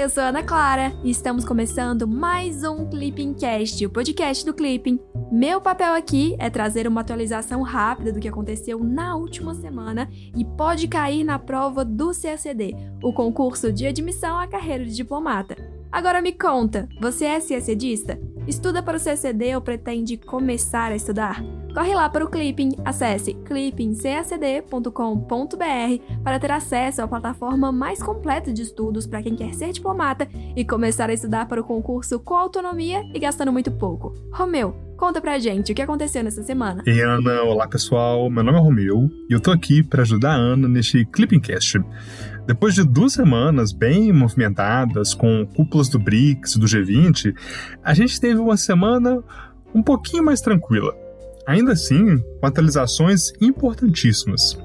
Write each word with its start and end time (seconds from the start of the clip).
eu 0.00 0.08
sou 0.08 0.22
Ana 0.22 0.42
Clara 0.42 0.94
e 1.04 1.10
estamos 1.10 1.44
começando 1.44 2.08
mais 2.08 2.64
um 2.64 2.88
Clipping 2.88 3.34
Cast, 3.34 3.84
o 3.84 3.90
podcast 3.90 4.46
do 4.46 4.54
Clipping. 4.54 4.98
Meu 5.30 5.60
papel 5.60 5.92
aqui 5.92 6.34
é 6.38 6.48
trazer 6.48 6.88
uma 6.88 7.02
atualização 7.02 7.60
rápida 7.60 8.10
do 8.10 8.18
que 8.18 8.26
aconteceu 8.26 8.82
na 8.82 9.14
última 9.14 9.54
semana 9.54 10.08
e 10.34 10.42
pode 10.42 10.88
cair 10.88 11.22
na 11.22 11.38
prova 11.38 11.84
do 11.84 12.12
CACD, 12.18 12.74
o 13.02 13.12
concurso 13.12 13.70
de 13.70 13.86
admissão 13.86 14.38
à 14.38 14.46
carreira 14.46 14.86
de 14.86 14.96
diplomata. 14.96 15.79
Agora 15.92 16.22
me 16.22 16.32
conta, 16.32 16.88
você 17.00 17.24
é 17.24 17.40
CACDista? 17.40 18.18
Estuda 18.46 18.82
para 18.82 18.96
o 18.96 19.02
CACD 19.02 19.56
ou 19.56 19.60
pretende 19.60 20.16
começar 20.16 20.92
a 20.92 20.96
estudar? 20.96 21.42
Corre 21.74 21.94
lá 21.94 22.08
para 22.08 22.24
o 22.24 22.28
Clipping, 22.28 22.70
acesse 22.84 23.34
clippingcacd.com.br 23.34 26.22
para 26.22 26.38
ter 26.38 26.50
acesso 26.50 27.02
à 27.02 27.08
plataforma 27.08 27.70
mais 27.70 28.02
completa 28.02 28.52
de 28.52 28.62
estudos 28.62 29.06
para 29.06 29.22
quem 29.22 29.36
quer 29.36 29.54
ser 29.54 29.72
diplomata 29.72 30.28
e 30.56 30.64
começar 30.64 31.10
a 31.10 31.12
estudar 31.12 31.46
para 31.46 31.60
o 31.60 31.64
concurso 31.64 32.18
com 32.20 32.34
autonomia 32.34 33.04
e 33.14 33.18
gastando 33.18 33.52
muito 33.52 33.70
pouco. 33.70 34.14
Romeu, 34.32 34.74
conta 35.00 35.18
pra 35.18 35.38
gente 35.38 35.72
o 35.72 35.74
que 35.74 35.80
aconteceu 35.80 36.22
nessa 36.22 36.42
semana. 36.42 36.82
Ei, 36.86 37.00
Ana, 37.00 37.42
olá 37.42 37.66
pessoal, 37.66 38.28
meu 38.28 38.44
nome 38.44 38.58
é 38.58 38.60
Romeu 38.60 39.10
e 39.30 39.32
eu 39.32 39.40
tô 39.40 39.50
aqui 39.50 39.82
para 39.82 40.02
ajudar 40.02 40.32
a 40.32 40.36
Ana 40.36 40.68
neste 40.68 41.06
Clippingcast. 41.06 41.80
Depois 42.46 42.74
de 42.74 42.84
duas 42.84 43.14
semanas 43.14 43.72
bem 43.72 44.12
movimentadas, 44.12 45.14
com 45.14 45.46
cúpulas 45.56 45.88
do 45.88 45.98
BRICS 45.98 46.54
e 46.54 46.60
do 46.60 46.66
G20, 46.66 47.34
a 47.82 47.94
gente 47.94 48.20
teve 48.20 48.38
uma 48.38 48.58
semana 48.58 49.24
um 49.74 49.82
pouquinho 49.82 50.22
mais 50.22 50.42
tranquila. 50.42 50.94
Ainda 51.46 51.72
assim, 51.72 52.18
com 52.38 52.46
atualizações 52.46 53.32
importantíssimas. 53.40 54.58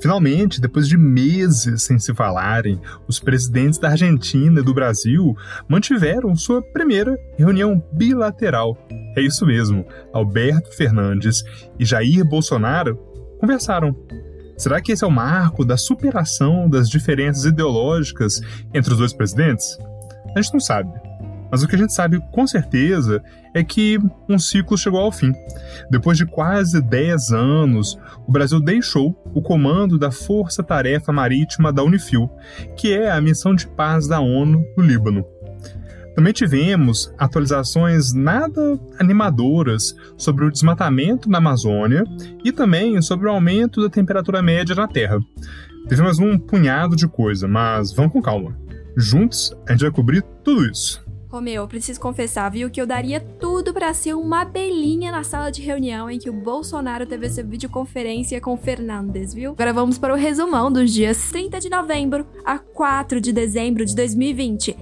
Finalmente, 0.00 0.60
depois 0.60 0.88
de 0.88 0.96
meses 0.96 1.82
sem 1.82 1.98
se 1.98 2.14
falarem, 2.14 2.80
os 3.06 3.20
presidentes 3.20 3.78
da 3.78 3.90
Argentina 3.90 4.60
e 4.60 4.64
do 4.64 4.72
Brasil 4.72 5.36
mantiveram 5.68 6.34
sua 6.34 6.62
primeira 6.62 7.18
reunião 7.36 7.82
bilateral. 7.92 8.78
É 9.16 9.20
isso 9.20 9.44
mesmo, 9.44 9.84
Alberto 10.12 10.74
Fernandes 10.74 11.42
e 11.78 11.84
Jair 11.84 12.24
Bolsonaro 12.24 12.96
conversaram. 13.38 13.94
Será 14.56 14.80
que 14.80 14.92
esse 14.92 15.04
é 15.04 15.06
o 15.06 15.10
marco 15.10 15.64
da 15.64 15.76
superação 15.76 16.68
das 16.68 16.88
diferenças 16.88 17.44
ideológicas 17.44 18.40
entre 18.74 18.92
os 18.92 18.98
dois 18.98 19.12
presidentes? 19.12 19.78
A 20.34 20.40
gente 20.40 20.52
não 20.52 20.60
sabe. 20.60 21.09
Mas 21.50 21.62
o 21.62 21.68
que 21.68 21.74
a 21.74 21.78
gente 21.78 21.92
sabe 21.92 22.20
com 22.30 22.46
certeza 22.46 23.22
é 23.52 23.64
que 23.64 23.98
um 24.28 24.38
ciclo 24.38 24.78
chegou 24.78 25.00
ao 25.00 25.10
fim. 25.10 25.32
Depois 25.90 26.16
de 26.16 26.24
quase 26.24 26.80
10 26.80 27.32
anos, 27.32 27.98
o 28.26 28.30
Brasil 28.32 28.60
deixou 28.60 29.20
o 29.34 29.42
comando 29.42 29.98
da 29.98 30.10
Força 30.10 30.62
Tarefa 30.62 31.12
Marítima 31.12 31.72
da 31.72 31.82
Unifil, 31.82 32.30
que 32.76 32.92
é 32.92 33.10
a 33.10 33.20
missão 33.20 33.54
de 33.54 33.66
paz 33.66 34.06
da 34.06 34.20
ONU 34.20 34.64
no 34.76 34.84
Líbano. 34.84 35.24
Também 36.14 36.32
tivemos 36.32 37.12
atualizações 37.16 38.12
nada 38.12 38.78
animadoras 38.98 39.94
sobre 40.16 40.44
o 40.44 40.50
desmatamento 40.50 41.30
na 41.30 41.38
Amazônia 41.38 42.04
e 42.44 42.52
também 42.52 43.00
sobre 43.00 43.28
o 43.28 43.30
aumento 43.30 43.80
da 43.82 43.88
temperatura 43.88 44.42
média 44.42 44.74
na 44.74 44.88
Terra. 44.88 45.18
Teve 45.88 46.02
mais 46.02 46.18
um 46.18 46.38
punhado 46.38 46.94
de 46.94 47.08
coisa, 47.08 47.48
mas 47.48 47.92
vamos 47.92 48.12
com 48.12 48.20
calma. 48.20 48.56
Juntos, 48.96 49.56
a 49.66 49.72
gente 49.72 49.82
vai 49.82 49.90
cobrir 49.90 50.22
tudo 50.44 50.68
isso. 50.68 51.09
Romeu, 51.30 51.62
eu 51.62 51.68
preciso 51.68 52.00
confessar, 52.00 52.50
viu, 52.50 52.68
que 52.68 52.80
eu 52.80 52.86
daria 52.86 53.20
tudo 53.20 53.72
para 53.72 53.94
ser 53.94 54.14
uma 54.14 54.40
abelhinha 54.40 55.12
na 55.12 55.22
sala 55.22 55.52
de 55.52 55.62
reunião 55.62 56.10
em 56.10 56.18
que 56.18 56.28
o 56.28 56.32
Bolsonaro 56.32 57.06
teve 57.06 57.26
essa 57.26 57.40
videoconferência 57.40 58.40
com 58.40 58.56
Fernandes, 58.56 59.32
viu? 59.32 59.52
Agora 59.52 59.72
vamos 59.72 59.96
para 59.96 60.12
o 60.12 60.16
resumão 60.16 60.72
dos 60.72 60.92
dias 60.92 61.30
30 61.30 61.60
de 61.60 61.70
novembro 61.70 62.26
a 62.44 62.58
4 62.58 63.20
de 63.20 63.32
dezembro 63.32 63.84
de 63.84 63.94
2020. 63.94 64.76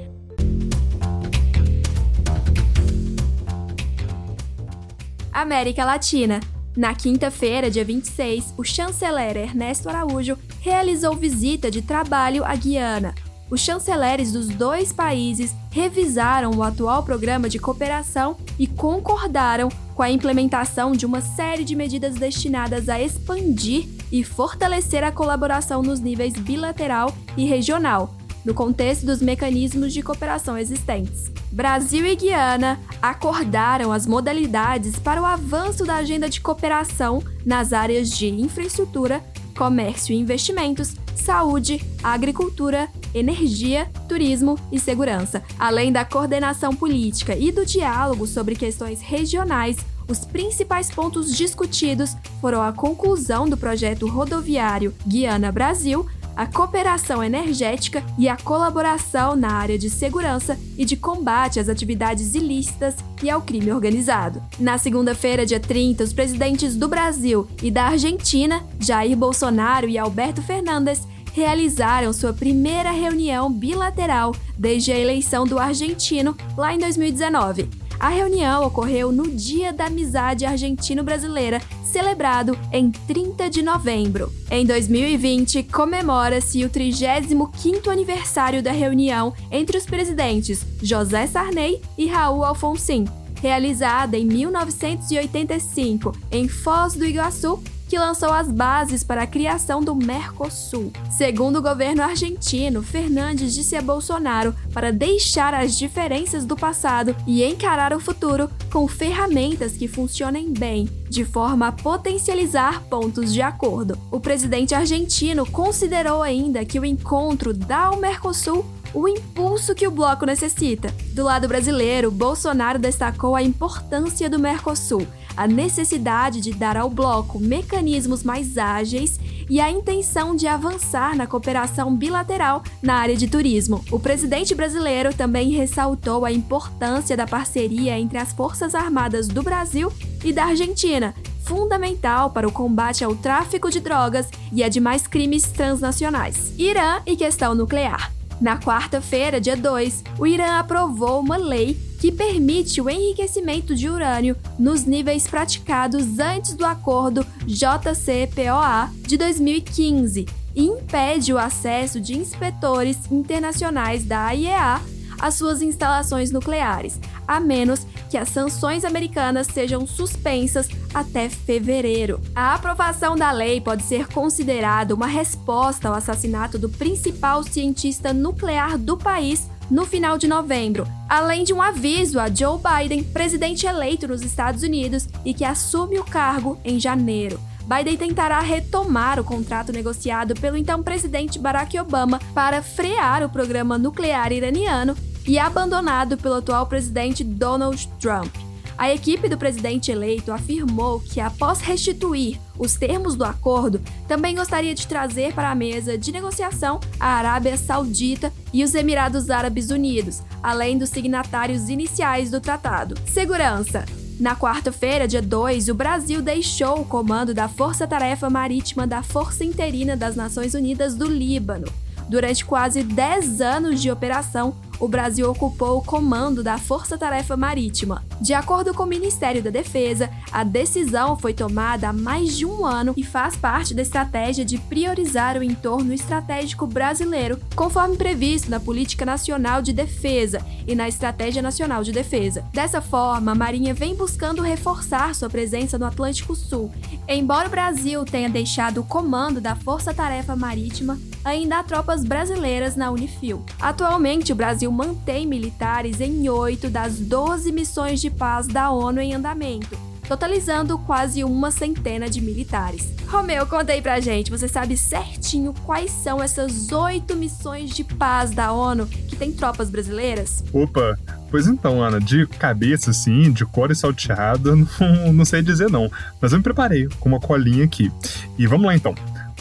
América 5.31 5.85
Latina. 5.85 6.41
Na 6.75 6.95
quinta-feira, 6.95 7.71
dia 7.71 7.85
26, 7.85 8.55
o 8.57 8.65
chanceler 8.65 9.37
Ernesto 9.37 9.89
Araújo 9.89 10.39
realizou 10.61 11.15
visita 11.15 11.71
de 11.71 11.83
trabalho 11.83 12.43
à 12.45 12.55
Guiana, 12.55 13.15
os 13.51 13.61
chanceleres 13.61 14.33
dos 14.33 14.49
dois 14.49 14.93
países 14.93 15.55
revisaram 15.71 16.51
o 16.53 16.63
atual 16.63 17.03
programa 17.03 17.49
de 17.49 17.59
cooperação 17.59 18.37
e 18.59 18.67
concordaram 18.67 19.69
com 19.95 20.03
a 20.03 20.11
implementação 20.11 20.93
de 20.93 21.07
uma 21.07 21.21
série 21.21 21.65
de 21.65 21.75
medidas 21.75 22.15
destinadas 22.15 22.89
a 22.89 23.01
expandir 23.01 23.87
e 24.13 24.23
fortalecer 24.23 25.03
a 25.03 25.13
colaboração 25.13 25.83
nos 25.83 26.01
níveis 26.01 26.35
bilateral 26.35 27.15
e 27.37 27.45
regional, 27.47 28.15
no 28.45 28.55
contexto 28.55 29.05
dos 29.05 29.21
mecanismos 29.21 29.93
de 29.93 30.03
cooperação 30.03 30.57
existentes. 30.57 31.31
Brasil 31.51 32.07
e 32.07 32.15
Guiana 32.15 32.79
acordaram 33.01 33.91
as 33.91 34.07
modalidades 34.07 34.99
para 34.99 35.21
o 35.21 35.25
avanço 35.25 35.85
da 35.85 35.97
agenda 35.97 36.29
de 36.29 36.41
cooperação 36.41 37.23
nas 37.45 37.73
áreas 37.73 38.11
de 38.11 38.29
infraestrutura, 38.29 39.23
comércio 39.57 40.15
e 40.15 40.19
investimentos, 40.19 40.95
saúde, 41.17 41.85
agricultura, 42.03 42.89
energia, 43.19 43.91
turismo 44.09 44.59
e 44.73 44.79
segurança. 44.79 45.43
Além 45.59 45.93
da 45.93 46.05
coordenação 46.05 46.75
política 46.75 47.37
e 47.37 47.53
do 47.53 47.67
diálogo 47.67 48.27
sobre 48.27 48.55
questões 48.55 49.01
regionais, 49.01 49.77
os 50.09 50.25
principais 50.25 50.91
pontos 50.91 51.37
discutidos 51.37 52.17
foram 52.41 52.63
a 52.63 52.73
conclusão 52.73 53.49
do 53.49 53.57
projeto 53.57 54.09
rodoviário 54.09 54.95
Guiana-Brasil, 55.07 56.07
a 56.39 56.47
cooperação 56.47 57.23
energética 57.23 58.01
e 58.17 58.29
a 58.29 58.37
colaboração 58.37 59.35
na 59.35 59.51
área 59.55 59.77
de 59.77 59.91
segurança 59.91 60.57
e 60.79 60.85
de 60.85 60.97
combate 60.97 61.59
às 61.59 61.69
atividades 61.69 62.37
ilícitas 62.37 62.95
e 63.21 63.29
ao 63.29 63.43
crime 63.43 63.73
organizado. 63.73 64.41
Na 64.57 64.79
segunda-feira, 64.79 65.45
dia 65.45 65.59
30, 65.59 66.05
os 66.05 66.13
presidentes 66.13 66.77
do 66.77 66.87
Brasil 66.87 67.49
e 67.61 67.73
da 67.73 67.87
Argentina, 67.87 68.65
Jair 68.79 69.17
Bolsonaro 69.17 69.89
e 69.89 69.99
Alberto 69.99 70.41
Fernandes, 70.41 71.03
realizaram 71.33 72.13
sua 72.13 72.33
primeira 72.33 72.91
reunião 72.91 73.53
bilateral 73.53 74.35
desde 74.57 74.93
a 74.93 74.99
eleição 74.99 75.45
do 75.45 75.59
argentino 75.59 76.37
lá 76.57 76.75
em 76.75 76.79
2019. 76.79 77.69
A 78.01 78.09
reunião 78.09 78.65
ocorreu 78.65 79.11
no 79.11 79.29
Dia 79.29 79.73
da 79.73 79.87
Amizade 79.87 80.47
Argentino-Brasileira, 80.47 81.61
celebrado 81.85 82.57
em 82.73 82.93
30 82.93 83.51
de 83.51 83.61
novembro. 83.61 84.33
Em 84.51 84.65
2020, 84.65 85.65
comemora-se 85.65 86.65
o 86.65 86.71
35º 86.71 87.89
aniversário 87.89 88.63
da 88.63 88.71
reunião 88.71 89.35
entre 89.51 89.77
os 89.77 89.85
presidentes 89.85 90.65
José 90.81 91.27
Sarney 91.27 91.83
e 91.97 92.07
Raul 92.07 92.45
Alfonsin, 92.45 93.05
realizada 93.43 94.17
em 94.17 94.25
1985 94.25 96.15
em 96.31 96.47
Foz 96.47 96.95
do 96.95 97.05
Iguaçu, 97.05 97.61
que 97.89 97.99
lançou 97.99 98.31
as 98.31 98.49
bases 98.51 99.03
para 99.03 99.23
a 99.23 99.27
criação 99.27 99.83
do 99.83 99.95
Mercosul. 99.95 100.93
Segundo 101.11 101.57
o 101.57 101.63
governo 101.63 102.03
argentino, 102.03 102.83
Fernandes 102.83 103.55
disse 103.55 103.75
a 103.75 103.83
Bolsonaro 103.83 104.55
para 104.73 104.93
deixar 104.93 105.55
as 105.55 105.77
diferenças 105.77 106.45
do 106.45 106.55
passado 106.55 107.17
e 107.27 107.43
encarar 107.43 107.93
o 107.95 108.01
futuro 108.01 108.51
com 108.71 108.87
ferramentas 108.87 109.73
que 109.73 109.89
funcionem 109.89 110.53
bem, 110.53 110.89
de 111.09 111.25
forma 111.25 111.69
a 111.69 111.73
potencializar 111.73 112.83
pontos 112.85 113.33
de 113.33 113.41
acordo. 113.41 113.99
O 114.11 114.21
presidente 114.21 114.75
argentino 114.75 115.51
considerou 115.51 116.23
ainda 116.23 116.65
que 116.65 116.79
o 116.79 116.85
encontro 116.85 117.55
dá 117.55 117.87
ao 117.87 117.97
Mercosul 117.97 118.65
o 118.95 119.07
impulso 119.07 119.75
que 119.75 119.87
o 119.87 119.91
bloco 119.91 120.25
necessita. 120.25 120.93
Do 121.13 121.25
lado 121.25 121.49
brasileiro, 121.49 122.11
Bolsonaro 122.11 122.79
destacou 122.79 123.35
a 123.35 123.43
importância 123.43 124.31
do 124.31 124.39
Mercosul, 124.39 125.07
a 125.39 125.47
necessidade 125.47 126.41
de 126.41 126.53
dar 126.53 126.77
ao 126.77 126.91
bloco 126.91 127.39
mecanismos 127.39 128.25
mais 128.25 128.59
ágeis 128.59 129.21
e 129.49 129.61
a 129.61 129.71
intenção 129.71 130.35
de 130.35 130.49
avançar 130.49 131.15
na 131.15 131.29
cooperação 131.29 131.95
bilateral 131.95 132.61
na 132.83 132.97
área 132.97 133.17
de 133.17 133.29
turismo. 133.29 133.85
O 133.93 134.01
presidente 134.01 134.53
brasileiro 134.53 135.15
também 135.15 135.51
ressaltou 135.51 136.25
a 136.25 136.33
importância 136.33 137.17
da 137.17 137.25
parceria 137.25 137.97
entre 137.97 138.19
as 138.19 138.33
Forças 138.33 138.75
Armadas 138.75 139.29
do 139.29 139.41
Brasil 139.41 139.93
e 140.25 140.33
da 140.33 140.47
Argentina, 140.47 141.15
fundamental 141.45 142.31
para 142.31 142.49
o 142.49 142.53
combate 142.53 143.05
ao 143.05 143.15
tráfico 143.15 143.71
de 143.71 143.79
drogas 143.79 144.29
e 144.53 144.65
a 144.65 144.69
demais 144.69 145.07
crimes 145.07 145.45
transnacionais. 145.45 146.53
Irã 146.59 147.01
e 147.07 147.15
questão 147.15 147.55
nuclear. 147.55 148.13
Na 148.41 148.59
quarta-feira, 148.59 149.41
dia 149.41 149.57
2, 149.57 150.03
o 150.19 150.27
Irã 150.27 150.59
aprovou 150.59 151.21
uma 151.21 151.37
lei 151.37 151.88
que 151.99 152.13
permite 152.13 152.81
o 152.81 152.89
enriquecimento 152.89 153.75
de 153.75 153.89
urânio 153.89 154.37
nos 154.59 154.85
níveis 154.85 155.27
praticados 155.27 156.19
antes 156.19 156.55
do 156.55 156.65
acordo 156.65 157.27
JCPOA 157.47 158.91
de 159.07 159.17
2015 159.17 160.27
e 160.55 160.65
impede 160.65 161.33
o 161.33 161.39
acesso 161.39 162.01
de 162.01 162.17
inspetores 162.17 162.97
internacionais 163.11 164.05
da 164.05 164.33
IEA 164.33 164.81
às 165.21 165.35
suas 165.35 165.61
instalações 165.61 166.31
nucleares, 166.31 166.99
a 167.27 167.41
menos 167.41 167.85
que 168.09 168.17
as 168.17 168.29
sanções 168.29 168.85
americanas 168.85 169.49
sejam 169.49 169.87
suspensas 169.87 170.69
até 170.95 171.29
fevereiro. 171.29 172.21
A 172.35 172.55
aprovação 172.55 173.17
da 173.17 173.33
lei 173.33 173.61
pode 173.61 173.83
ser 173.83 174.07
considerada 174.07 174.95
uma 174.95 175.07
resposta 175.07 175.89
ao 175.89 175.95
assassinato 175.95 176.59
do 176.59 176.69
principal 176.69 177.43
cientista 177.43 178.13
nuclear 178.13 178.79
do 178.79 178.97
país 178.97 179.49
no 179.71 179.85
final 179.85 180.19
de 180.19 180.27
novembro, 180.27 180.87
além 181.09 181.45
de 181.45 181.53
um 181.53 181.61
aviso 181.61 182.19
a 182.19 182.29
Joe 182.29 182.59
Biden, 182.59 183.05
presidente 183.05 183.67
eleito 183.67 184.09
nos 184.09 184.23
Estados 184.23 184.63
Unidos 184.63 185.09
e 185.25 185.35
que 185.35 185.45
assume 185.45 185.99
o 185.99 186.05
cargo 186.05 186.59
em 186.65 186.79
janeiro. 186.81 187.41
Biden 187.69 187.99
tentará 187.99 188.41
retomar 188.41 189.21
o 189.21 189.25
contrato 189.25 189.73
negociado 189.73 190.35
pelo 190.35 190.57
então 190.57 190.83
presidente 190.83 191.39
Barack 191.39 191.79
Obama 191.79 192.19
para 192.35 192.63
frear 192.63 193.23
o 193.23 193.29
programa 193.29 193.77
nuclear 193.77 194.33
iraniano 194.33 194.97
e 195.27 195.39
abandonado 195.39 196.17
pelo 196.17 196.37
atual 196.37 196.67
presidente 196.67 197.23
Donald 197.23 197.87
Trump. 198.01 198.48
A 198.79 198.95
equipe 198.95 199.29
do 199.29 199.37
presidente 199.37 199.91
eleito 199.91 200.31
afirmou 200.31 201.01
que, 201.01 201.21
após 201.21 201.61
restituir 201.61 202.39
os 202.57 202.77
termos 202.77 203.17
do 203.17 203.25
acordo, 203.25 203.81
também 204.07 204.37
gostaria 204.37 204.73
de 204.73 204.87
trazer 204.87 205.35
para 205.35 205.51
a 205.51 205.55
mesa 205.55 205.99
de 205.99 206.13
negociação 206.13 206.79
a 207.01 207.09
Arábia 207.09 207.57
Saudita 207.57 208.33
e 208.53 208.63
os 208.63 208.77
Emirados 208.77 209.31
Árabes 209.31 209.71
Unidos, 209.71 210.23
além 210.41 210.79
dos 210.79 210.91
signatários 210.91 211.69
iniciais 211.69 212.31
do 212.31 212.41
tratado. 212.41 212.95
Segurança. 213.05 213.85
Na 214.21 214.37
quarta-feira, 214.37 215.09
dia 215.09 215.23
2, 215.23 215.69
o 215.69 215.75
Brasil 215.75 216.23
deixou 216.23 216.81
o 216.81 216.85
comando 216.85 217.35
da 217.35 217.49
Força 217.49 217.87
Tarefa 217.87 218.31
Marítima 218.31 218.87
da 218.87 219.03
Força 219.03 219.45
Interina 219.45 219.97
das 219.97 220.15
Nações 220.15 220.55
Unidas 220.55 220.95
do 220.95 221.07
Líbano. 221.07 221.67
Durante 222.09 222.45
quase 222.45 222.83
10 222.83 223.41
anos 223.41 223.83
de 223.83 223.91
operação, 223.91 224.57
o 224.81 224.87
Brasil 224.87 225.29
ocupou 225.31 225.79
o 225.79 225.83
comando 225.83 226.43
da 226.43 226.57
Força 226.57 226.97
Tarefa 226.97 227.37
Marítima. 227.37 228.05
De 228.21 228.33
acordo 228.33 228.73
com 228.73 228.85
o 228.85 228.87
Ministério 228.87 229.43
da 229.43 229.51
Defesa, 229.51 230.11
a 230.31 230.45
decisão 230.45 231.17
foi 231.17 231.35
tomada 231.35 231.89
há 231.89 231.93
mais 231.93 232.37
de 232.37 232.47
um 232.47 232.65
ano 232.65 232.95
e 232.97 233.03
faz 233.03 233.37
parte 233.37 233.75
da 233.75 233.83
estratégia 233.83 234.45
de 234.45 234.59
priorizar 234.59 235.37
o 235.37 235.43
entorno 235.43 235.93
estratégico 235.93 236.67
brasileiro, 236.67 237.39
conforme 237.55 237.97
previsto 237.97 238.51
na 238.51 238.61
Política 238.61 239.05
Nacional 239.05 239.63
de 239.63 239.73
Defesa 239.73 240.45
e 240.67 240.75
na 240.75 240.89
Estratégia 240.89 241.43
Nacional 241.43 241.83
de 241.83 241.93
Defesa. 241.93 242.45
Dessa 242.53 242.81
forma, 242.81 243.33
a 243.33 243.35
Marinha 243.35 243.75
vem 243.75 243.95
buscando 243.95 244.43
reforçar 244.43 245.15
sua 245.15 245.29
presença 245.29 245.79
no 245.79 245.87
Atlântico 245.87 246.37
Sul. 246.37 246.71
Embora 247.09 247.49
o 247.49 247.51
Brasil 247.51 248.05
tenha 248.05 248.29
deixado 248.29 248.81
o 248.81 248.85
comando 248.85 249.41
da 249.41 249.57
Força 249.57 249.93
Tarefa 249.93 250.37
Marítima, 250.37 250.99
ainda 251.25 251.59
há 251.59 251.63
tropas 251.63 252.05
brasileiras 252.05 252.77
na 252.77 252.91
Unifil. 252.91 253.45
Atualmente, 253.61 254.33
o 254.33 254.37
Brasil 254.37 254.71
mantém 254.71 255.27
militares 255.27 256.01
em 256.01 256.29
oito 256.29 256.69
das 256.69 256.99
12 256.99 257.53
missões 257.53 258.01
de 258.01 258.11
paz 258.11 258.47
da 258.47 258.71
ONU 258.71 259.01
em 259.01 259.15
andamento, 259.15 259.79
totalizando 260.07 260.79
quase 260.79 261.25
uma 261.25 261.51
centena 261.51 262.09
de 262.09 262.21
militares. 262.21 262.93
Romeu, 263.07 263.47
conta 263.47 263.73
aí 263.73 263.81
pra 263.81 264.01
gente, 264.01 264.31
você 264.31 264.49
sabe 264.49 264.77
certinho 264.77 265.55
quais 265.65 265.91
são 265.91 266.23
essas 266.23 266.71
oito 266.73 267.17
missões 267.17 267.71
de 267.71 267.85
paz 267.85 268.31
da 268.31 268.53
ONU 268.53 268.87
que 268.87 269.17
tem 269.17 269.33
tropas 269.33 269.71
brasileiras? 269.71 270.45
Opa, 270.53 270.99
Pois 271.31 271.47
então, 271.47 271.83
Ana, 271.83 272.01
de 272.01 272.27
cabeça 272.27 272.91
assim, 272.91 273.31
de 273.31 273.45
cor 273.45 273.71
e 273.71 273.75
salteada, 273.75 274.57
não, 274.81 275.13
não 275.13 275.25
sei 275.25 275.43
dizer 275.43 275.71
não. 275.71 275.91
Mas 276.21 276.33
eu 276.33 276.39
me 276.39 276.45
preparei 276.45 276.89
com 276.99 277.09
uma 277.09 277.21
colinha 277.21 277.65
aqui. 277.65 277.93
E 278.39 278.47
vamos 278.47 278.67
lá 278.67 278.75
então. 278.75 278.95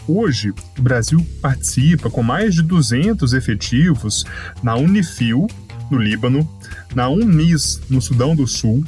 Hoje, 0.08 0.54
o 0.78 0.82
Brasil 0.82 1.26
participa 1.42 2.10
com 2.10 2.24
mais 2.24 2.56
de 2.56 2.62
200 2.64 3.34
efetivos 3.34 4.24
na 4.64 4.76
Unifil, 4.76 5.48
no 5.92 5.98
Líbano, 5.98 6.48
na 6.96 7.10
UNIS, 7.10 7.82
no 7.90 8.02
Sudão 8.02 8.36
do 8.36 8.48
Sul, 8.48 8.86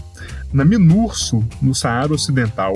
na 0.53 0.63
MINURSO, 0.63 1.45
no 1.61 1.75
Saara 1.75 2.13
Ocidental, 2.13 2.73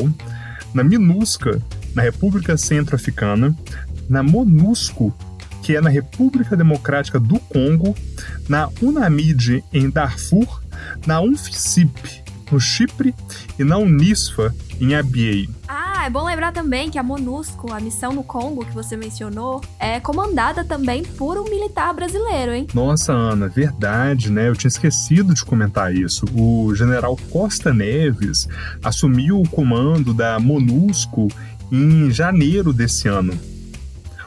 na 0.74 0.84
MINUSCA, 0.84 1.62
na 1.96 2.02
República 2.02 2.58
Centro-Africana, 2.58 3.56
na 4.10 4.22
MONUSCO, 4.22 5.14
que 5.62 5.76
é 5.76 5.82
na 5.82 5.90
República 5.90 6.58
Democrática 6.58 7.20
do 7.20 7.40
Congo, 7.40 7.96
na 8.50 8.70
UNAMID, 8.82 9.64
em 9.72 9.90
Darfur, 9.90 10.62
na 11.06 11.22
UNFICIP, 11.22 12.24
no 12.52 12.60
Chipre, 12.60 13.16
e 13.58 13.64
na 13.64 13.78
UNISFA, 13.78 14.54
em 14.82 14.96
Abyei. 14.96 15.50
É 16.04 16.10
bom 16.10 16.26
lembrar 16.26 16.52
também 16.52 16.92
que 16.92 17.00
a 17.00 17.04
MONUSCO, 17.04 17.72
a 17.72 17.80
missão 17.80 18.12
no 18.12 18.26
Congo 18.26 18.66
que 18.66 18.74
você 18.74 18.98
mencionou, 18.98 19.62
é 19.80 20.02
comandada 20.02 20.62
também 20.62 21.02
por 21.02 21.38
um 21.38 21.46
militar 21.46 21.94
brasileiro, 21.94 22.52
hein? 22.52 22.68
Nossa, 22.74 23.14
Ana, 23.14 23.48
verdade, 23.48 24.30
né? 24.30 24.50
Eu 24.50 24.56
tinha 24.56 24.68
esquecido 24.68 25.34
de 25.34 25.46
comentar 25.46 25.96
isso. 25.96 26.26
O 26.36 26.76
general 26.76 27.18
Costa 27.32 27.74
Neves 27.74 28.50
assumiu 28.84 29.40
o 29.40 29.48
comando 29.48 30.14
da 30.14 30.38
MONUSCO 30.42 31.30
em 31.72 32.12
janeiro 32.12 32.74
desse 32.74 33.08
ano. 33.08 33.34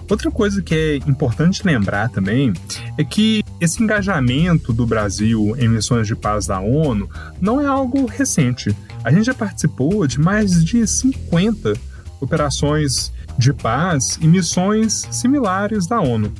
Outra 0.08 0.31
coisa 0.31 0.62
que 0.62 0.75
é 0.75 0.96
importante 1.08 1.62
lembrar 1.62 2.08
também 2.08 2.55
é 2.96 3.05
que 3.05 3.44
esse 3.61 3.82
engajamento 3.82 4.72
do 4.72 4.87
Brasil 4.87 5.55
em 5.58 5.69
missões 5.69 6.06
de 6.06 6.14
paz 6.14 6.46
da 6.46 6.58
ONU 6.58 7.06
não 7.38 7.61
é 7.61 7.67
algo 7.67 8.06
recente. 8.06 8.75
A 9.06 9.12
gente 9.12 9.26
já 9.26 9.35
participou 9.35 10.05
de 10.05 10.19
mais 10.19 10.64
de 10.64 10.85
50 10.85 11.75
operações 12.20 13.12
de 13.38 13.53
paz 13.53 14.19
e 14.20 14.26
missões 14.26 15.06
similares 15.12 15.87
da 15.87 16.00
ONU. 16.00 16.32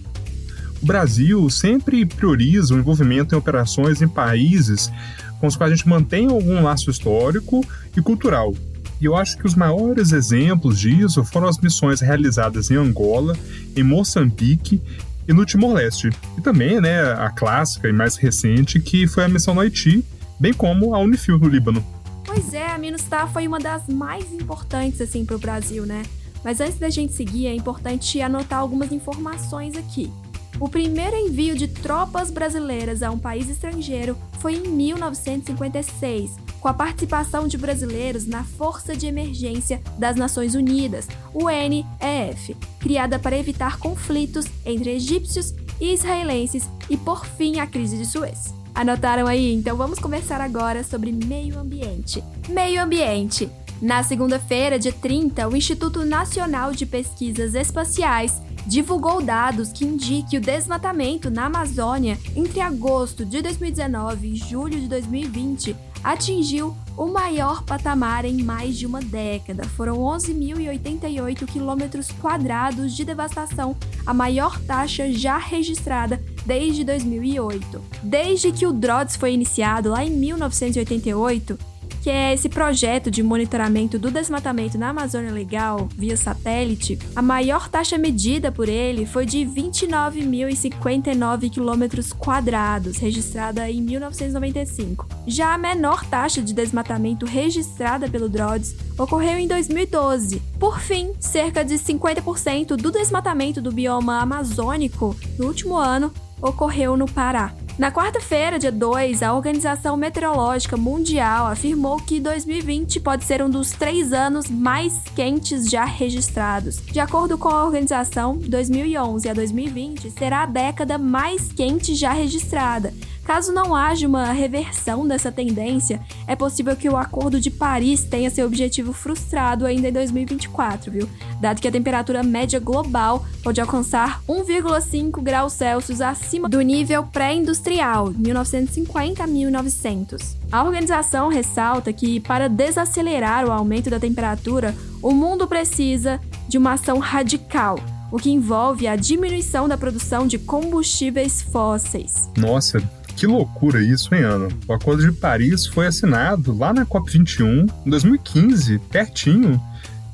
O 0.83 0.85
Brasil 0.85 1.49
sempre 1.49 2.05
prioriza 2.05 2.75
o 2.75 2.79
envolvimento 2.79 3.37
em 3.37 3.39
operações 3.39 4.03
em 4.03 4.09
países 4.09 4.91
com 5.39 5.47
os 5.47 5.55
quais 5.55 5.73
a 5.73 5.77
gente 5.77 5.89
mantém 5.89 6.27
algum 6.27 6.61
laço 6.61 6.91
histórico 6.91 7.65
e 7.97 8.03
cultural, 8.03 8.53
e 9.01 9.05
eu 9.05 9.15
acho 9.15 9.39
que 9.39 9.47
os 9.47 9.55
maiores 9.55 10.11
exemplos 10.11 10.81
disso 10.81 11.23
foram 11.23 11.47
as 11.47 11.59
missões 11.59 12.01
realizadas 12.01 12.69
em 12.69 12.75
Angola, 12.75 13.37
em 13.77 13.85
Moçambique 13.85 14.83
e 15.29 15.33
no 15.33 15.45
Timor-Leste. 15.45 16.11
E 16.37 16.41
também, 16.41 16.81
né, 16.81 17.13
a 17.13 17.31
clássica 17.31 17.89
e 17.89 17.93
mais 17.93 18.17
recente, 18.17 18.81
que 18.81 19.07
foi 19.07 19.23
a 19.23 19.29
missão 19.29 19.55
no 19.55 19.61
Haiti, 19.61 20.05
bem 20.41 20.53
como 20.53 20.97
a 20.97 20.99
Unifil 20.99 21.39
no 21.39 21.47
Líbano. 21.47 21.96
Pois 22.37 22.53
é, 22.53 22.67
a 22.67 22.77
MINUSTAH 22.77 23.29
foi 23.29 23.49
uma 23.49 23.59
das 23.59 23.89
mais 23.89 24.31
importantes 24.31 25.01
assim 25.01 25.25
para 25.25 25.37
o 25.37 25.39
Brasil, 25.39 25.87
né? 25.87 26.03
Mas 26.45 26.61
antes 26.61 26.79
da 26.79 26.91
gente 26.91 27.15
seguir, 27.15 27.47
é 27.47 27.55
importante 27.55 28.21
anotar 28.21 28.59
algumas 28.59 28.93
informações 28.93 29.75
aqui. 29.75 30.13
O 30.61 30.69
primeiro 30.69 31.17
envio 31.17 31.57
de 31.57 31.67
tropas 31.67 32.31
brasileiras 32.31 33.03
a 33.03 33.11
um 33.11 33.19
país 33.19 33.49
estrangeiro 33.49 34.19
foi 34.39 34.57
em 34.57 34.69
1956, 34.69 36.33
com 36.61 36.69
a 36.69 36.75
participação 36.75 37.49
de 37.49 37.57
brasileiros 37.57 38.27
na 38.27 38.45
Força 38.45 38.95
de 38.95 39.07
Emergência 39.07 39.81
das 39.99 40.15
Nações 40.15 40.55
Unidas, 40.55 41.09
UNEF, 41.33 42.55
criada 42.79 43.19
para 43.19 43.39
evitar 43.39 43.79
conflitos 43.79 44.45
entre 44.67 44.91
egípcios 44.91 45.55
e 45.81 45.95
israelenses 45.95 46.69
e 46.91 46.99
por 46.99 47.25
fim 47.25 47.61
a 47.61 47.67
crise 47.67 47.97
de 47.97 48.05
Suez. 48.05 48.53
Anotaram 48.77 49.27
aí? 49.27 49.55
Então 49.55 49.75
vamos 49.75 49.99
conversar 49.99 50.39
agora 50.39 50.85
sobre 50.85 51.11
meio 51.11 51.59
ambiente. 51.59 52.23
Meio 52.47 52.83
ambiente. 52.83 53.51
Na 53.81 54.03
segunda-feira, 54.03 54.79
dia 54.79 54.93
30, 54.93 55.49
o 55.49 55.57
Instituto 55.57 56.05
Nacional 56.05 56.73
de 56.73 56.85
Pesquisas 56.85 57.55
Espaciais 57.55 58.39
divulgou 58.67 59.23
dados 59.23 59.73
que 59.73 59.87
indicam 59.87 60.29
que 60.29 60.37
o 60.37 60.41
desmatamento 60.43 61.31
na 61.31 61.47
Amazônia 61.47 62.19
entre 62.35 62.61
agosto 62.61 63.25
de 63.25 63.41
2019 63.41 64.29
e 64.29 64.37
julho 64.37 64.79
de 64.79 64.89
2020 64.89 65.75
atingiu 66.05 66.77
o 66.99 67.07
maior 67.07 67.63
patamar 67.63 68.27
em 68.27 68.43
mais 68.43 68.77
de 68.77 68.85
uma 68.85 69.01
década. 69.01 69.65
Foram 69.65 69.97
11.088 69.97 71.47
quilômetros 71.47 72.11
quadrados 72.21 72.95
de 72.95 73.07
devastação, 73.07 73.75
a 74.05 74.13
maior 74.13 74.61
taxa 74.61 75.11
já 75.11 75.39
registrada 75.39 76.23
desde 76.47 76.85
2008. 76.85 77.83
Desde 78.03 78.53
que 78.53 78.67
o 78.67 78.73
DRODS 78.73 79.17
foi 79.17 79.33
iniciado 79.33 79.91
lá 79.91 80.05
em 80.05 80.11
1988, 80.11 81.59
que 82.07 82.11
é 82.11 82.33
esse 82.33 82.49
projeto 82.49 83.11
de 83.11 83.21
monitoramento 83.21 83.99
do 83.99 84.13
desmatamento 84.13 84.79
na 84.79 84.91
Amazônia 84.91 85.33
Legal 85.33 85.89
via 85.99 86.17
satélite, 86.17 86.97
a 87.17 87.21
maior 87.21 87.69
taxa 87.69 87.99
medida 87.99 88.53
por 88.53 88.69
ele 88.69 89.05
foi 89.05 89.27
de 89.27 89.39
29.059 89.39 91.51
quilômetros 91.51 92.13
quadrados, 92.13 92.99
registrada 92.99 93.69
em 93.69 93.83
1995. 93.83 95.05
Já 95.27 95.53
a 95.53 95.59
menor 95.59 96.05
taxa 96.05 96.41
de 96.41 96.55
desmatamento 96.55 97.27
registrada 97.27 98.09
pelo 98.09 98.29
DRODS 98.29 98.77
ocorreu 98.97 99.39
em 99.39 99.49
2012. 99.49 100.41
Por 100.61 100.79
fim, 100.79 101.13
cerca 101.19 101.65
de 101.65 101.75
50% 101.75 102.77
do 102.77 102.93
desmatamento 102.93 103.61
do 103.61 103.73
bioma 103.73 104.21
amazônico 104.21 105.17
no 105.37 105.49
último 105.49 105.75
ano 105.75 106.13
ocorreu 106.41 106.97
no 106.97 107.07
Pará. 107.07 107.53
Na 107.79 107.93
quarta-feira, 107.93 108.59
dia 108.59 108.73
2, 108.73 109.23
a 109.23 109.35
Organização 109.35 109.99
Meteorológica 109.99 110.79
Mundial 110.79 111.47
afirmou 111.47 111.99
que 111.99 112.19
2020 112.19 113.01
pode 113.01 113.25
ser 113.25 113.43
um 113.43 113.51
dos 113.51 113.73
três 113.73 114.15
anos 114.15 114.49
mais 114.49 114.95
quentes 115.15 115.69
já 115.69 115.85
registrados. 115.85 116.77
De 116.77 116.99
acordo 116.99 117.37
com 117.37 117.51
a 117.51 117.65
organização, 117.65 118.39
2011 118.39 119.29
a 119.29 119.35
2020 119.35 120.11
será 120.13 120.45
a 120.45 120.47
década 120.47 120.97
mais 120.97 121.53
quente 121.53 121.95
já 121.95 122.13
registrada, 122.13 122.95
Caso 123.27 123.53
não 123.53 123.75
haja 123.75 124.07
uma 124.07 124.31
reversão 124.31 125.07
dessa 125.07 125.33
tendência, 125.33 126.01
é 126.29 126.37
possível 126.37 126.77
que 126.77 126.89
o 126.89 126.97
Acordo 126.97 127.41
de 127.41 127.51
Paris 127.51 128.05
tenha 128.05 128.31
seu 128.31 128.47
objetivo 128.47 128.93
frustrado 128.93 129.67
ainda 129.67 129.89
em 129.89 129.93
2024, 129.93 130.93
viu? 130.93 131.09
Dado 131.41 131.61
que 131.61 131.67
a 131.67 131.73
temperatura 131.73 132.23
média 132.23 132.61
global 132.61 133.27
pode 133.43 133.61
alcançar 133.61 134.23
1,5 134.29 135.21
graus 135.21 135.55
Celsius 135.55 136.01
acima 136.01 136.49
do 136.49 136.61
nível 136.61 137.03
pré-industrial, 137.03 138.13
1950 138.17 139.25
a 139.25 139.27
1900. 139.27 140.37
A 140.53 140.63
organização 140.63 141.29
ressalta 141.29 141.93
que, 141.93 142.21
para 142.21 142.49
desacelerar 142.49 143.45
o 143.45 143.51
aumento 143.51 143.91
da 143.91 143.99
temperatura, 143.99 144.73
o 145.03 145.11
mundo 145.11 145.49
precisa 145.49 146.21
de 146.49 146.57
uma 146.57 146.75
ação 146.75 147.01
radical 147.01 147.77
o 148.11 148.19
que 148.19 148.31
envolve 148.31 148.87
a 148.87 148.97
diminuição 148.97 149.69
da 149.69 149.77
produção 149.77 150.27
de 150.27 150.39
combustíveis 150.39 151.43
fósseis. 151.43 152.31
Nossa, 152.37 152.83
que 153.17 153.27
loucura 153.27 153.83
isso, 153.83 154.15
hein, 154.15 154.23
Ana? 154.23 154.49
O 154.69 154.73
Acordo 154.75 155.03
de 155.03 155.11
Paris 155.11 155.67
foi 155.67 155.87
assinado 155.87 156.57
lá 156.57 156.73
na 156.73 156.85
COP21, 156.85 157.69
em 157.87 157.91
2015, 157.91 158.79
pertinho. 158.91 159.61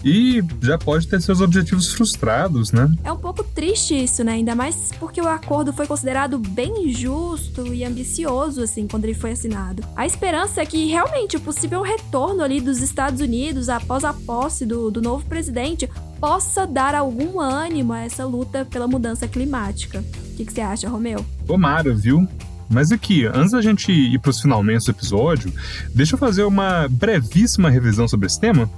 E 0.05 0.43
já 0.61 0.77
pode 0.77 1.07
ter 1.07 1.21
seus 1.21 1.41
objetivos 1.41 1.93
frustrados, 1.93 2.73
né? 2.73 2.93
É 3.05 3.13
um 3.13 3.17
pouco 3.17 3.45
triste 3.45 3.95
isso, 3.95 4.25
né? 4.25 4.33
Ainda 4.33 4.55
mais 4.55 4.91
porque 4.99 5.21
o 5.21 5.29
acordo 5.29 5.73
foi 5.73 5.87
considerado 5.87 6.39
bem 6.39 6.93
justo 6.93 7.73
e 7.73 7.85
ambicioso, 7.85 8.63
assim, 8.63 8.89
quando 8.89 9.05
ele 9.05 9.15
foi 9.15 9.33
assinado. 9.33 9.85
A 9.95 10.05
esperança 10.05 10.61
é 10.61 10.67
que 10.67 10.89
realmente 10.89 11.37
o 11.37 11.41
possível 11.41 11.83
retorno 11.83 12.43
ali 12.43 12.61
dos 12.61 12.81
Estados 12.81 13.21
Unidos 13.21 13.69
após 13.69 14.03
a 14.03 14.13
posse 14.13 14.67
do, 14.67 14.91
do 14.91 15.01
novo 15.01 15.25
presidente 15.27 15.89
possa 16.19 16.67
dar 16.67 16.97
algum 16.97 17.41
ânimo 17.41 17.93
a 17.93 18.01
essa 18.01 18.25
luta 18.25 18.65
pela 18.65 18.89
mudança 18.89 19.29
climática. 19.29 20.01
O 20.01 20.37
que, 20.37 20.45
que 20.45 20.53
você 20.53 20.61
acha, 20.63 20.89
Romeu? 20.89 21.25
Tomara, 21.47 21.95
viu? 21.95 22.27
Mas 22.73 22.91
aqui, 22.91 23.27
antes 23.27 23.53
da 23.53 23.61
gente 23.61 23.93
ir 23.93 24.19
para 24.19 24.31
os 24.31 24.41
finalmente 24.41 24.87
do 24.87 24.91
episódio, 24.91 25.53
deixa 25.95 26.15
eu 26.15 26.19
fazer 26.19 26.45
uma 26.45 26.89
brevíssima 26.89 27.69
revisão 27.69 28.09
sobre 28.09 28.27
esse 28.27 28.41
tema. 28.41 28.69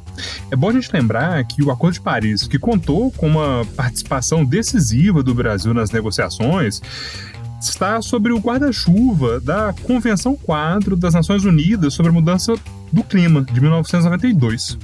É 0.51 0.57
bom 0.57 0.69
a 0.69 0.73
gente 0.73 0.91
lembrar 0.93 1.43
que 1.45 1.63
o 1.63 1.71
Acordo 1.71 1.95
de 1.95 2.01
Paris, 2.01 2.49
que 2.49 2.59
contou 2.59 3.13
com 3.13 3.29
uma 3.29 3.65
participação 3.77 4.45
decisiva 4.45 5.23
do 5.23 5.33
Brasil 5.33 5.73
nas 5.73 5.93
negociações, 5.93 6.83
está 7.61 8.03
sobre 8.03 8.33
o 8.33 8.39
guarda-chuva 8.39 9.41
da 9.41 9.73
Convenção 9.85 10.37
Quadro 10.37 10.97
das 10.97 11.15
Nações 11.15 11.45
Unidas 11.45 11.95
sobre 11.95 12.11
a 12.11 12.13
Mudança 12.13 12.55
do 12.93 13.03
Clima, 13.03 13.43
de 13.43 13.61
1992. 13.61 14.77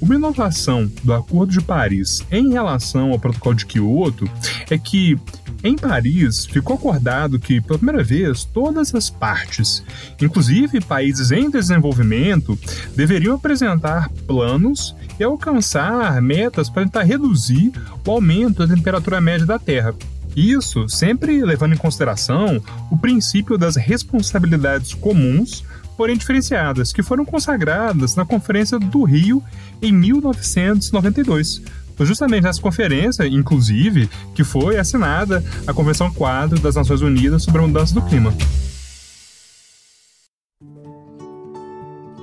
Uma 0.00 0.14
inovação 0.14 0.90
do 1.02 1.12
Acordo 1.12 1.52
de 1.52 1.60
Paris 1.60 2.24
em 2.30 2.50
relação 2.50 3.12
ao 3.12 3.18
Protocolo 3.18 3.54
de 3.54 3.66
Kyoto 3.66 4.28
é 4.68 4.76
que 4.76 5.18
em 5.62 5.74
Paris, 5.74 6.46
ficou 6.46 6.76
acordado 6.76 7.38
que, 7.38 7.60
pela 7.60 7.78
primeira 7.78 8.04
vez, 8.04 8.44
todas 8.44 8.94
as 8.94 9.10
partes, 9.10 9.82
inclusive 10.20 10.80
países 10.80 11.32
em 11.32 11.50
desenvolvimento, 11.50 12.56
deveriam 12.94 13.34
apresentar 13.34 14.08
planos 14.26 14.94
e 15.18 15.24
alcançar 15.24 16.22
metas 16.22 16.70
para 16.70 16.84
tentar 16.84 17.02
reduzir 17.02 17.72
o 18.06 18.10
aumento 18.10 18.64
da 18.64 18.74
temperatura 18.74 19.20
média 19.20 19.46
da 19.46 19.58
Terra. 19.58 19.94
Isso 20.36 20.88
sempre 20.88 21.44
levando 21.44 21.74
em 21.74 21.78
consideração 21.78 22.62
o 22.90 22.96
princípio 22.96 23.58
das 23.58 23.74
responsabilidades 23.74 24.94
comuns, 24.94 25.64
porém 25.96 26.16
diferenciadas, 26.16 26.92
que 26.92 27.02
foram 27.02 27.24
consagradas 27.24 28.14
na 28.14 28.24
Conferência 28.24 28.78
do 28.78 29.02
Rio 29.02 29.42
em 29.82 29.92
1992 29.92 31.62
foi 31.98 32.06
justamente 32.06 32.44
nessa 32.44 32.62
conferência, 32.62 33.26
inclusive, 33.26 34.08
que 34.32 34.44
foi 34.44 34.78
assinada 34.78 35.44
a 35.66 35.74
Convenção 35.74 36.12
Quadro 36.12 36.60
das 36.60 36.76
Nações 36.76 37.02
Unidas 37.02 37.42
sobre 37.42 37.60
a 37.60 37.66
Mudança 37.66 37.92
do 37.92 38.00
Clima. 38.02 38.32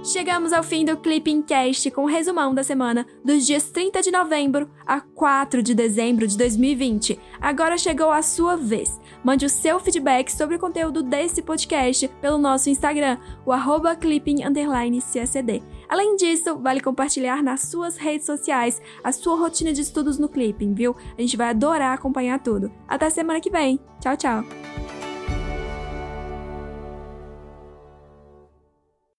Chegamos 0.05 0.53
ao 0.53 0.63
fim 0.63 0.85
do 0.85 0.95
Clipping 0.95 1.41
Cast 1.41 1.91
com 1.91 2.01
o 2.01 2.03
um 2.05 2.07
resumão 2.07 2.53
da 2.53 2.63
semana 2.63 3.05
dos 3.25 3.45
dias 3.45 3.69
30 3.69 4.01
de 4.01 4.11
novembro 4.11 4.69
a 4.85 5.01
4 5.01 5.61
de 5.61 5.75
dezembro 5.75 6.25
de 6.25 6.37
2020. 6.37 7.19
Agora 7.41 7.77
chegou 7.77 8.11
a 8.11 8.21
sua 8.21 8.55
vez. 8.55 8.97
Mande 9.25 9.45
o 9.45 9.49
seu 9.49 9.77
feedback 9.77 10.31
sobre 10.31 10.55
o 10.55 10.59
conteúdo 10.59 11.03
desse 11.03 11.41
podcast 11.41 12.07
pelo 12.21 12.37
nosso 12.37 12.69
Instagram, 12.69 13.17
o 13.45 13.51
arroba. 13.51 13.97
Além 15.87 16.15
disso, 16.15 16.57
vale 16.57 16.81
compartilhar 16.81 17.43
nas 17.43 17.61
suas 17.61 17.97
redes 17.97 18.25
sociais 18.25 18.81
a 19.03 19.11
sua 19.11 19.37
rotina 19.37 19.71
de 19.71 19.81
estudos 19.81 20.17
no 20.17 20.29
Clipping, 20.29 20.73
viu? 20.73 20.95
A 21.17 21.21
gente 21.21 21.37
vai 21.37 21.49
adorar 21.49 21.93
acompanhar 21.93 22.39
tudo. 22.39 22.71
Até 22.87 23.09
semana 23.09 23.39
que 23.39 23.49
vem. 23.49 23.79
Tchau, 23.99 24.17
tchau! 24.17 24.84